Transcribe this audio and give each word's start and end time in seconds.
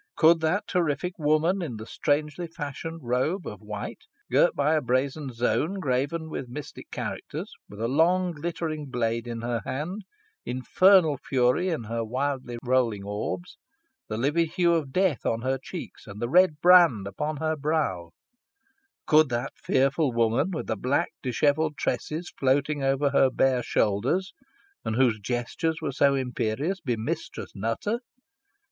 Could 0.15 0.39
that 0.39 0.65
terrific 0.67 1.13
woman 1.19 1.61
in 1.61 1.77
the 1.77 1.85
strangely 1.85 2.47
fashioned 2.47 3.01
robe 3.03 3.45
of 3.45 3.61
white, 3.61 4.01
girt 4.31 4.55
by 4.55 4.73
a 4.73 4.81
brazen 4.81 5.31
zone 5.31 5.79
graven 5.79 6.27
with 6.27 6.49
mystic 6.49 6.89
characters, 6.89 7.53
with 7.69 7.79
a 7.79 7.87
long 7.87 8.31
glittering 8.31 8.87
blade 8.87 9.27
in 9.27 9.41
her 9.41 9.61
hand, 9.63 10.01
infernal 10.43 11.17
fury 11.17 11.69
in 11.69 11.83
her 11.83 12.03
wildly 12.03 12.57
rolling 12.63 13.03
orbs, 13.03 13.59
the 14.09 14.17
livid 14.17 14.53
hue 14.53 14.73
of 14.73 14.91
death 14.91 15.23
on 15.23 15.41
her 15.43 15.59
cheeks, 15.61 16.07
and 16.07 16.19
the 16.19 16.27
red 16.27 16.59
brand 16.61 17.05
upon 17.05 17.37
her 17.37 17.55
brow 17.55 18.09
could 19.05 19.29
that 19.29 19.51
fearful 19.55 20.11
woman, 20.11 20.49
with 20.49 20.65
the 20.65 20.75
black 20.75 21.11
dishevelled 21.21 21.77
tresses 21.77 22.33
floating 22.39 22.81
over 22.81 23.11
her 23.11 23.29
bare 23.29 23.61
shoulders, 23.61 24.33
and 24.83 24.95
whose 24.95 25.19
gestures 25.19 25.77
were 25.79 25.91
so 25.91 26.15
imperious, 26.15 26.81
be 26.81 26.97
Mistress 26.97 27.51
Nutter? 27.53 27.99